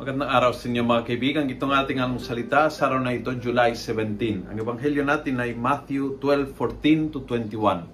[0.00, 1.44] Magandang araw sa inyo mga kaibigan.
[1.52, 4.48] Itong ating anong salita sa araw na ito, July 17.
[4.48, 7.84] Ang ebanghelyo natin ay Matthew 12:14 to 21.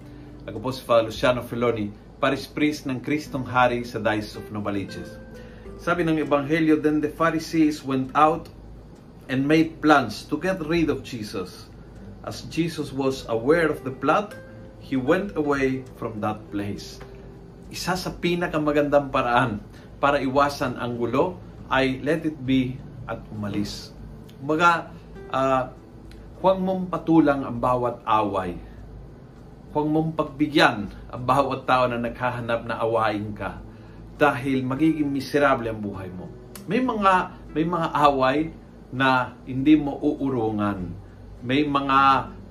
[0.47, 1.91] Ako po si Father Luciano Feloni,
[2.23, 5.19] Paris Priest ng Kristong Hari sa Diocese of Novaliches.
[5.83, 8.47] Sabi ng ebanghelyo, Then the Pharisees went out
[9.27, 11.67] and made plans to get rid of Jesus.
[12.23, 14.31] As Jesus was aware of the plot,
[14.79, 17.03] he went away from that place.
[17.75, 19.59] Isa sa pinakamagandang paraan
[19.99, 23.95] para iwasan ang gulo ay let it be at umalis.
[24.39, 24.91] Kumbaga,
[25.31, 25.73] uh,
[26.43, 28.59] huwag mong patulang ang bawat away.
[29.73, 33.61] Huwag mong pagbigyan ang bawat tao na naghahanap na awayin ka
[34.17, 36.29] dahil magiging miserable ang buhay mo.
[36.67, 37.13] May mga
[37.53, 38.39] may mga away
[38.93, 40.93] na hindi mo uurungan.
[41.45, 42.01] May mga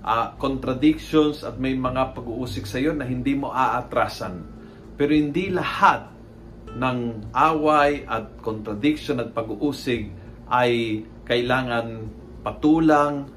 [0.05, 4.45] uh, contradictions at may mga pag-uusik sa iyo na hindi mo aatrasan.
[4.95, 6.14] Pero hindi lahat
[6.75, 10.11] ng away at contradiction at pag-uusig
[10.51, 12.11] ay kailangan
[12.43, 13.31] patulang,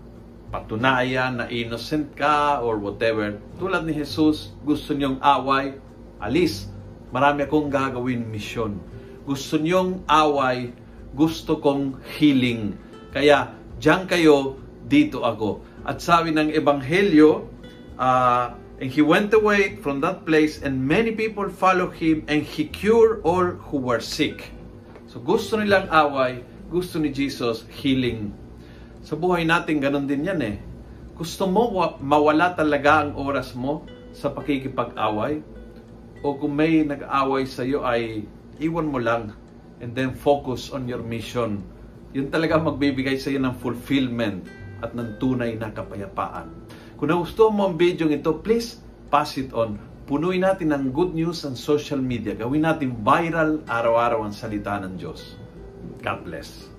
[0.48, 3.36] patunayan na innocent ka or whatever.
[3.56, 5.78] Tulad ni Jesus, gusto niyong away,
[6.20, 6.68] alis.
[7.08, 8.76] Marami akong gagawin misyon.
[9.24, 10.72] Gusto niyong away,
[11.16, 12.76] gusto kong healing.
[13.12, 15.64] Kaya, diyan kayo, dito ako.
[15.88, 17.48] At sabi ng Ebanghelyo,
[17.96, 18.46] uh,
[18.78, 23.26] And he went away from that place and many people followed him and he cured
[23.26, 24.54] all who were sick.
[25.10, 28.30] So gusto nilang away, gusto ni Jesus healing.
[29.02, 30.56] Sa buhay natin, ganun din yan eh.
[31.18, 33.82] Gusto mo mawala talaga ang oras mo
[34.14, 35.42] sa pakikipag-away?
[36.22, 38.22] O kung may nag-away sa iyo ay
[38.62, 39.34] iwan mo lang
[39.82, 41.66] and then focus on your mission.
[42.14, 44.46] Yun talaga magbibigay sa iyo ng fulfillment
[44.78, 46.46] at ng tunay na kapayapaan.
[46.98, 49.78] Kung nagustuhan mo ang video ito, please pass it on.
[50.10, 52.34] Punuin natin ng good news ang social media.
[52.34, 55.38] Gawin natin viral araw-araw ang salita ng Diyos.
[56.02, 56.77] God bless.